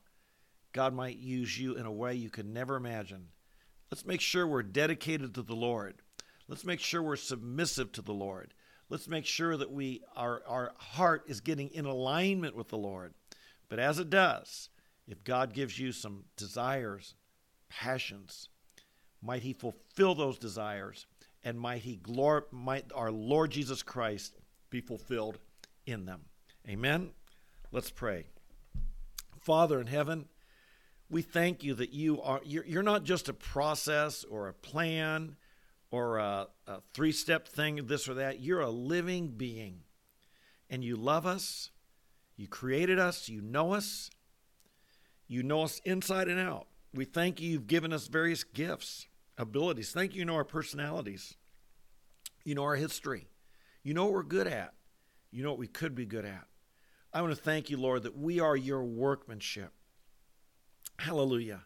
God 0.73 0.95
might 0.95 1.19
use 1.19 1.59
you 1.59 1.75
in 1.75 1.87
a 1.87 1.93
way 1.93 2.15
you 2.15 2.31
could 2.31 2.47
never 2.47 2.77
imagine. 2.77 3.29
Let's 3.91 4.07
make 4.07 4.23
sure 4.23 4.47
we're 4.47 4.63
dedicated 4.63 5.35
to 5.35 5.43
the 5.43 5.55
Lord. 5.55 5.97
Let's 6.49 6.65
make 6.65 6.81
sure 6.81 7.03
we're 7.03 7.17
submissive 7.17 7.93
to 7.93 8.03
the 8.03 8.15
Lord. 8.15 8.55
Let's 8.89 9.09
make 9.09 9.27
sure 9.27 9.57
that 9.57 9.71
we 9.71 10.03
our, 10.17 10.43
our 10.47 10.73
heart 10.77 11.25
is 11.27 11.41
getting 11.41 11.69
in 11.71 11.85
alignment 11.85 12.57
with 12.57 12.69
the 12.69 12.79
Lord. 12.79 13.15
But 13.69 13.79
as 13.79 13.99
it 13.99 14.11
does, 14.11 14.69
if 15.09 15.25
God 15.25 15.53
gives 15.53 15.79
you 15.79 15.93
some 15.93 16.25
desires, 16.37 17.15
passions, 17.69 18.49
might 19.23 19.43
He 19.43 19.53
fulfill 19.53 20.15
those 20.15 20.39
desires 20.39 21.07
and 21.45 21.59
might 21.59 21.83
He 21.83 21.99
glor- 21.99 22.51
might 22.51 22.91
our 22.95 23.11
Lord 23.11 23.51
Jesus 23.51 23.83
Christ 23.83 24.37
be 24.71 24.81
fulfilled 24.81 25.39
in 25.87 26.05
them. 26.05 26.21
Amen. 26.69 27.11
Let's 27.75 27.91
pray. 27.91 28.27
Father 29.41 29.81
in 29.81 29.87
heaven, 29.87 30.27
we 31.09 31.23
thank 31.23 31.65
you 31.65 31.73
that 31.77 31.95
you 31.95 32.21
are 32.21 32.43
you're, 32.45 32.67
you're 32.67 32.83
not 32.83 33.03
just 33.03 33.31
a 33.31 33.33
process 33.33 34.25
or 34.25 34.49
a 34.49 34.53
plan 34.53 35.37
or 35.91 36.19
a, 36.19 36.49
a 36.67 36.81
three 36.93 37.13
step 37.13 37.49
thing 37.49 37.87
this 37.87 38.11
or 38.11 38.15
that. 38.15 38.41
You're 38.41 38.61
a 38.61 38.69
living 38.69 39.29
being 39.29 39.85
and 40.69 40.85
you 40.85 40.97
love 40.97 41.25
us. 41.25 41.71
You 42.37 42.47
created 42.47 42.99
us. 42.99 43.31
You 43.31 43.41
know 43.41 43.73
us. 43.73 44.11
You 45.27 45.43
know 45.43 45.63
us 45.63 45.81
inside 45.87 46.29
and 46.29 46.39
out. 46.39 46.67
We 46.93 47.07
thank 47.07 47.41
you. 47.41 47.49
You've 47.49 47.67
given 47.67 47.95
us 47.95 48.07
various 48.07 48.45
gifts 48.45 49.07
abilities. 49.39 49.93
Thank 49.93 50.13
you. 50.13 50.19
You 50.19 50.25
know 50.27 50.35
our 50.35 50.45
personalities. 50.45 51.39
You 52.45 52.55
know 52.55 52.65
our 52.65 52.77
history. 52.77 53.29
You 53.83 53.95
know 53.95 54.05
what 54.05 54.13
we're 54.13 54.25
good 54.25 54.47
at. 54.47 54.75
You 55.31 55.43
know 55.43 55.49
what 55.49 55.59
we 55.59 55.69
could 55.69 55.95
be 55.95 56.05
good 56.05 56.27
at 56.27 56.47
i 57.13 57.21
want 57.21 57.35
to 57.35 57.41
thank 57.41 57.71
you 57.71 57.77
lord 57.77 58.03
that 58.03 58.17
we 58.17 58.41
are 58.41 58.57
your 58.57 58.83
workmanship 58.83 59.73
Hallelujah. 61.03 61.63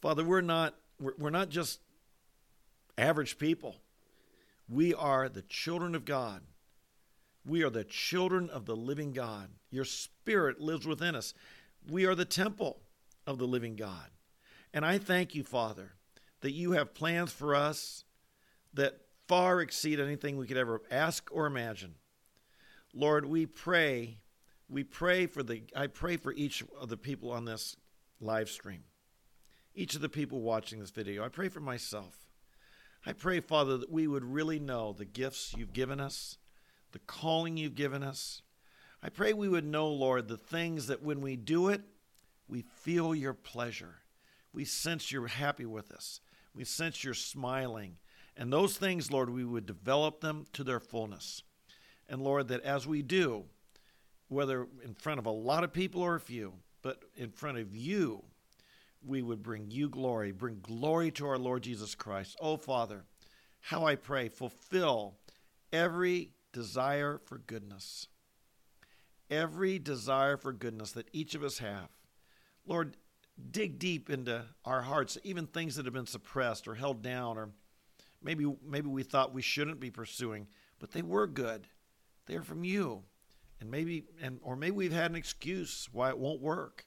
Father, 0.00 0.24
we're 0.24 0.40
not 0.40 0.74
we're, 0.98 1.30
not 1.30 1.50
just 1.50 1.80
average 2.98 3.38
people. 3.38 3.76
We 4.68 4.92
are 4.94 5.28
the 5.28 5.42
children 5.42 5.94
of 5.94 6.04
God. 6.04 6.42
We 7.44 7.62
are 7.62 7.70
the 7.70 7.84
children 7.84 8.50
of 8.50 8.66
the 8.66 8.74
living 8.74 9.12
God. 9.12 9.50
Your 9.70 9.84
spirit 9.84 10.60
lives 10.60 10.86
within 10.86 11.14
us. 11.14 11.32
We 11.88 12.06
are 12.06 12.16
the 12.16 12.24
temple 12.24 12.80
of 13.26 13.38
the 13.38 13.46
living 13.46 13.76
God. 13.76 14.10
And 14.74 14.84
I 14.84 14.98
thank 14.98 15.34
you, 15.34 15.44
Father, 15.44 15.92
that 16.40 16.52
you 16.52 16.72
have 16.72 16.92
plans 16.92 17.30
for 17.30 17.54
us 17.54 18.04
that 18.74 18.98
far 19.28 19.60
exceed 19.60 20.00
anything 20.00 20.36
we 20.36 20.46
could 20.46 20.56
ever 20.56 20.82
ask 20.90 21.28
or 21.30 21.46
imagine. 21.46 21.94
Lord, 22.92 23.26
we 23.26 23.46
pray, 23.46 24.18
we 24.68 24.84
pray 24.84 25.26
for 25.26 25.42
the 25.42 25.62
I 25.74 25.86
pray 25.86 26.16
for 26.16 26.32
each 26.32 26.64
of 26.80 26.88
the 26.88 26.96
people 26.96 27.30
on 27.30 27.44
this 27.44 27.76
live 28.20 28.48
stream. 28.48 28.84
Each 29.74 29.94
of 29.94 30.00
the 30.00 30.08
people 30.08 30.40
watching 30.40 30.80
this 30.80 30.90
video, 30.90 31.24
I 31.24 31.28
pray 31.28 31.48
for 31.48 31.60
myself. 31.60 32.26
I 33.04 33.12
pray, 33.12 33.40
Father, 33.40 33.76
that 33.76 33.92
we 33.92 34.06
would 34.06 34.24
really 34.24 34.58
know 34.58 34.92
the 34.92 35.04
gifts 35.04 35.54
you've 35.56 35.74
given 35.74 36.00
us, 36.00 36.38
the 36.92 36.98
calling 37.00 37.56
you've 37.56 37.74
given 37.74 38.02
us. 38.02 38.42
I 39.02 39.10
pray 39.10 39.32
we 39.32 39.48
would 39.48 39.66
know, 39.66 39.88
Lord, 39.88 40.28
the 40.28 40.38
things 40.38 40.86
that 40.86 41.02
when 41.02 41.20
we 41.20 41.36
do 41.36 41.68
it, 41.68 41.82
we 42.48 42.62
feel 42.62 43.14
your 43.14 43.34
pleasure. 43.34 43.96
We 44.52 44.64
sense 44.64 45.12
you're 45.12 45.26
happy 45.26 45.66
with 45.66 45.92
us. 45.92 46.20
We 46.54 46.64
sense 46.64 47.04
you're 47.04 47.14
smiling. 47.14 47.98
And 48.36 48.52
those 48.52 48.76
things, 48.76 49.12
Lord, 49.12 49.30
we 49.30 49.44
would 49.44 49.66
develop 49.66 50.20
them 50.20 50.46
to 50.54 50.64
their 50.64 50.80
fullness. 50.80 51.42
And 52.08 52.22
Lord, 52.22 52.48
that 52.48 52.62
as 52.62 52.86
we 52.86 53.02
do, 53.02 53.44
whether 54.28 54.66
in 54.84 54.94
front 54.94 55.18
of 55.18 55.26
a 55.26 55.30
lot 55.30 55.64
of 55.64 55.72
people 55.72 56.02
or 56.02 56.14
a 56.14 56.20
few, 56.20 56.52
but 56.82 57.02
in 57.16 57.30
front 57.30 57.58
of 57.58 57.74
you, 57.74 58.24
we 59.04 59.22
would 59.22 59.42
bring 59.42 59.70
you 59.70 59.88
glory, 59.88 60.32
bring 60.32 60.58
glory 60.60 61.10
to 61.12 61.26
our 61.26 61.38
Lord 61.38 61.62
Jesus 61.62 61.94
Christ. 61.94 62.36
Oh, 62.40 62.56
Father, 62.56 63.04
how 63.60 63.86
I 63.86 63.94
pray, 63.94 64.28
fulfill 64.28 65.14
every 65.72 66.30
desire 66.52 67.20
for 67.24 67.38
goodness, 67.38 68.08
every 69.30 69.78
desire 69.78 70.36
for 70.36 70.52
goodness 70.52 70.92
that 70.92 71.08
each 71.12 71.34
of 71.34 71.44
us 71.44 71.58
have. 71.58 71.88
Lord, 72.66 72.96
dig 73.50 73.78
deep 73.78 74.10
into 74.10 74.44
our 74.64 74.82
hearts, 74.82 75.18
even 75.22 75.46
things 75.46 75.76
that 75.76 75.84
have 75.84 75.94
been 75.94 76.06
suppressed 76.06 76.66
or 76.66 76.74
held 76.74 77.02
down, 77.02 77.38
or 77.38 77.50
maybe 78.22 78.46
maybe 78.66 78.88
we 78.88 79.02
thought 79.02 79.34
we 79.34 79.42
shouldn't 79.42 79.78
be 79.78 79.90
pursuing, 79.90 80.48
but 80.80 80.90
they 80.90 81.02
were 81.02 81.26
good. 81.26 81.68
They 82.26 82.34
are 82.34 82.42
from 82.42 82.64
you 82.64 83.04
and 83.60 83.70
maybe 83.70 84.04
and 84.20 84.38
or 84.42 84.56
maybe 84.56 84.76
we've 84.76 84.92
had 84.92 85.10
an 85.10 85.16
excuse 85.16 85.88
why 85.92 86.10
it 86.10 86.18
won't 86.18 86.40
work. 86.40 86.86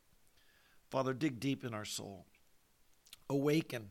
Father, 0.89 1.13
dig 1.13 1.39
deep 1.39 1.63
in 1.63 1.73
our 1.73 1.85
soul. 1.85 2.25
Awaken 3.29 3.89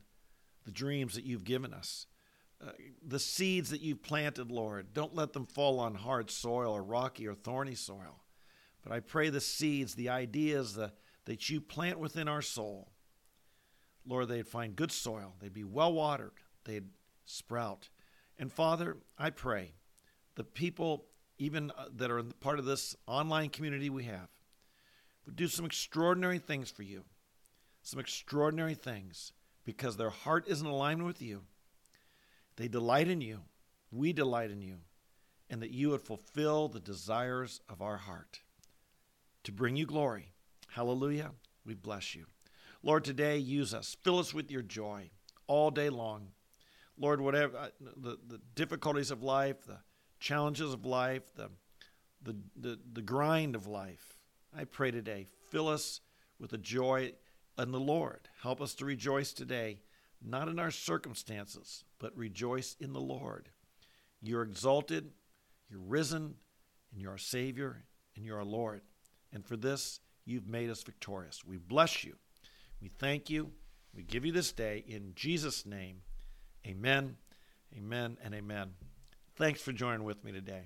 the 0.65 0.73
dreams 0.73 1.15
that 1.15 1.25
you've 1.25 1.45
given 1.45 1.73
us. 1.73 2.07
Uh, 2.61 2.73
the 3.07 3.21
seeds 3.21 3.71
that 3.71 3.83
you've 3.83 4.03
planted, 4.03 4.51
Lord, 4.51 4.93
don't 4.93 5.15
let 5.15 5.33
them 5.33 5.47
fall 5.47 5.79
on 5.79 5.95
hard 5.95 6.29
soil 6.29 6.73
or 6.73 6.83
rocky 6.83 7.29
or 7.29 7.35
thorny 7.35 7.77
soil. 7.77 8.25
But 8.83 8.93
I 8.93 9.01
pray 9.01 9.31
the 9.31 9.41
seeds, 9.41 9.95
the 9.95 10.09
ideas 10.09 10.75
the, 10.75 10.93
that 11.27 11.49
you 11.49 11.61
plant 11.61 12.01
within 12.01 12.27
our 12.27 12.43
soul, 12.43 12.91
Lord, 14.05 14.29
they'd 14.29 14.47
find 14.47 14.75
good 14.75 14.91
soil. 14.91 15.35
They'd 15.41 15.53
be 15.53 15.65
well 15.65 15.93
watered. 15.93 16.33
They'd 16.65 16.89
sprout. 17.27 17.91
And 18.39 18.53
Father, 18.53 18.97
I 19.19 19.31
pray 19.31 19.75
the 20.35 20.45
people 20.45 21.07
even 21.39 21.71
uh, 21.77 21.87
that 21.97 22.11
are 22.11 22.23
part 22.41 22.59
of 22.59 22.65
this 22.65 22.97
online 23.07 23.49
community 23.49 23.91
we 23.91 24.05
have, 24.05 24.29
would 25.25 25.37
do 25.37 25.49
some 25.49 25.65
extraordinary 25.65 26.39
things 26.39 26.71
for 26.71 26.83
you. 26.83 27.05
Some 27.83 28.01
extraordinary 28.01 28.75
things 28.75 29.33
because 29.65 29.97
their 29.97 30.11
heart 30.11 30.49
is 30.49 30.61
in 30.61 30.67
alignment 30.67 31.07
with 31.07 31.23
you. 31.23 31.43
They 32.57 32.69
delight 32.69 33.09
in 33.09 33.21
you. 33.21 33.43
We 33.91 34.13
delight 34.13 34.51
in 34.51 34.63
you. 34.63 34.79
And 35.49 35.63
that 35.63 35.71
you 35.71 35.91
would 35.91 36.03
fulfill 36.03 36.69
the 36.69 36.81
desires 36.81 37.61
of 37.69 37.81
our 37.81 37.97
heart 37.97 38.41
to 39.45 39.53
bring 39.53 39.77
you 39.77 39.87
glory. 39.87 40.33
Hallelujah. 40.69 41.31
We 41.65 41.75
bless 41.75 42.15
you. 42.15 42.27
Lord, 42.83 43.05
today 43.05 43.39
use 43.39 43.73
us. 43.73 43.97
Fill 44.03 44.19
us 44.19 44.35
with 44.35 44.51
your 44.51 44.63
joy 44.63 45.11
all 45.47 45.71
day 45.71 45.89
long. 45.89 46.29
Lord, 46.99 47.21
whatever 47.21 47.57
uh, 47.57 47.69
the, 47.81 48.19
the 48.27 48.41
difficulties 48.55 49.11
of 49.11 49.23
life, 49.23 49.65
the 49.67 49.79
challenges 50.19 50.73
of 50.73 50.85
life, 50.85 51.23
the, 51.35 51.51
the, 52.23 52.37
the, 52.57 52.79
the 52.93 53.03
grind 53.03 53.55
of 53.55 53.67
life. 53.67 54.15
I 54.57 54.65
pray 54.65 54.91
today, 54.91 55.27
fill 55.51 55.69
us 55.69 56.01
with 56.39 56.51
the 56.51 56.59
joy 56.59 57.13
in 57.59 57.73
the 57.73 57.81
Lord. 57.81 58.29
Help 58.43 58.61
us 58.61 58.75
to 58.75 58.85
rejoice 58.85 59.33
today, 59.33 59.81
not 60.25 60.49
in 60.49 60.59
our 60.59 60.71
circumstances, 60.71 61.85
but 61.99 62.17
rejoice 62.17 62.77
in 62.81 62.93
the 62.93 63.01
Lord. 63.01 63.49
You're 64.21 64.43
exalted, 64.43 65.11
you're 65.71 65.81
risen, 65.81 66.35
and 66.93 67.01
you're 67.01 67.13
our 67.13 67.19
Savior, 67.19 67.85
and 68.17 68.25
you're 68.25 68.39
our 68.39 68.45
Lord. 68.45 68.83
And 69.33 69.45
for 69.45 69.57
this, 69.57 70.01
you've 70.25 70.49
made 70.49 70.71
us 70.71 70.83
victorious. 70.83 71.45
We 71.45 71.59
bless 71.59 72.05
you. 72.05 72.17
We 72.81 72.89
thank 72.89 73.31
you. 73.31 73.51
We 73.95 74.03
give 74.03 74.25
you 74.25 74.33
this 74.33 74.53
day 74.53 74.85
in 74.87 75.13
Jesus' 75.15 75.67
name. 75.67 76.03
Amen, 76.67 77.17
amen, 77.77 78.19
and 78.23 78.35
amen. 78.35 78.88
Thanks 79.39 79.61
for 79.61 79.71
joining 79.71 80.03
with 80.03 80.25
me 80.25 80.33
today. 80.33 80.63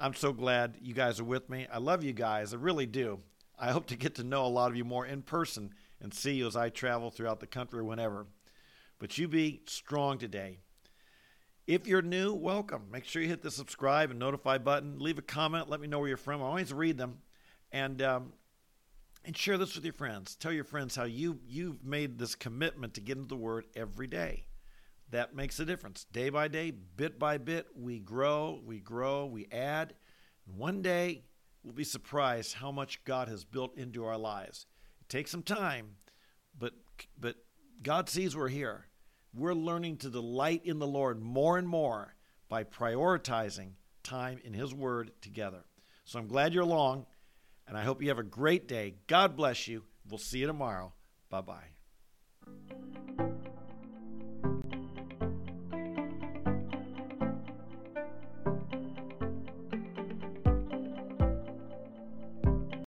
I'm 0.00 0.14
so 0.14 0.32
glad 0.32 0.78
you 0.82 0.94
guys 0.94 1.20
are 1.20 1.24
with 1.24 1.48
me. 1.48 1.68
I 1.72 1.78
love 1.78 2.02
you 2.02 2.12
guys. 2.12 2.52
I 2.52 2.56
really 2.56 2.86
do. 2.86 3.20
I 3.56 3.70
hope 3.70 3.86
to 3.86 3.96
get 3.96 4.16
to 4.16 4.24
know 4.24 4.44
a 4.44 4.48
lot 4.48 4.68
of 4.68 4.76
you 4.76 4.84
more 4.84 5.06
in 5.06 5.22
person 5.22 5.70
and 6.00 6.12
see 6.12 6.32
you 6.32 6.48
as 6.48 6.56
I 6.56 6.70
travel 6.70 7.12
throughout 7.12 7.38
the 7.38 7.46
country 7.46 7.84
whenever. 7.84 8.26
But 8.98 9.16
you 9.16 9.28
be 9.28 9.62
strong 9.66 10.18
today. 10.18 10.58
If 11.68 11.86
you're 11.86 12.02
new, 12.02 12.34
welcome. 12.34 12.86
Make 12.90 13.04
sure 13.04 13.22
you 13.22 13.28
hit 13.28 13.42
the 13.42 13.50
subscribe 13.52 14.10
and 14.10 14.18
notify 14.18 14.58
button. 14.58 14.98
Leave 14.98 15.18
a 15.18 15.22
comment. 15.22 15.70
Let 15.70 15.80
me 15.80 15.86
know 15.86 16.00
where 16.00 16.08
you're 16.08 16.16
from. 16.16 16.42
I 16.42 16.46
always 16.46 16.72
read 16.72 16.98
them, 16.98 17.18
and 17.70 18.02
um, 18.02 18.32
and 19.24 19.36
share 19.36 19.56
this 19.56 19.76
with 19.76 19.84
your 19.84 19.94
friends. 19.94 20.34
Tell 20.34 20.52
your 20.52 20.64
friends 20.64 20.96
how 20.96 21.04
you 21.04 21.38
you've 21.46 21.84
made 21.84 22.18
this 22.18 22.34
commitment 22.34 22.94
to 22.94 23.00
get 23.00 23.18
into 23.18 23.28
the 23.28 23.36
Word 23.36 23.66
every 23.76 24.08
day. 24.08 24.46
That 25.10 25.34
makes 25.34 25.60
a 25.60 25.64
difference. 25.64 26.06
Day 26.12 26.30
by 26.30 26.48
day, 26.48 26.70
bit 26.70 27.18
by 27.18 27.38
bit, 27.38 27.68
we 27.76 28.00
grow, 28.00 28.60
we 28.64 28.80
grow, 28.80 29.26
we 29.26 29.46
add. 29.52 29.94
And 30.46 30.56
one 30.56 30.82
day, 30.82 31.24
we'll 31.62 31.74
be 31.74 31.84
surprised 31.84 32.54
how 32.54 32.70
much 32.72 33.04
God 33.04 33.28
has 33.28 33.44
built 33.44 33.76
into 33.76 34.04
our 34.04 34.18
lives. 34.18 34.66
It 35.00 35.08
takes 35.08 35.30
some 35.30 35.42
time, 35.42 35.96
but 36.58 36.72
but 37.18 37.36
God 37.82 38.08
sees 38.08 38.36
we're 38.36 38.48
here. 38.48 38.86
We're 39.34 39.54
learning 39.54 39.98
to 39.98 40.10
delight 40.10 40.62
in 40.64 40.78
the 40.78 40.86
Lord 40.86 41.20
more 41.20 41.58
and 41.58 41.68
more 41.68 42.14
by 42.48 42.64
prioritizing 42.64 43.72
time 44.02 44.38
in 44.44 44.54
His 44.54 44.72
Word 44.72 45.10
together. 45.20 45.64
So 46.04 46.18
I'm 46.18 46.28
glad 46.28 46.54
you're 46.54 46.62
along, 46.62 47.06
and 47.66 47.76
I 47.76 47.82
hope 47.82 48.02
you 48.02 48.08
have 48.08 48.18
a 48.18 48.22
great 48.22 48.68
day. 48.68 48.94
God 49.06 49.36
bless 49.36 49.66
you. 49.66 49.84
We'll 50.08 50.18
see 50.18 50.38
you 50.38 50.46
tomorrow. 50.46 50.92
Bye 51.30 51.40
bye. 51.40 53.23